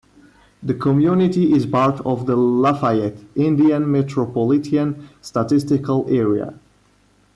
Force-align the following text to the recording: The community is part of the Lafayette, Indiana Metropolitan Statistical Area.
The 0.63 0.73
community 0.73 1.53
is 1.53 1.67
part 1.67 2.03
of 2.07 2.25
the 2.25 2.35
Lafayette, 2.35 3.19
Indiana 3.35 3.85
Metropolitan 3.85 5.07
Statistical 5.21 6.07
Area. 6.09 6.57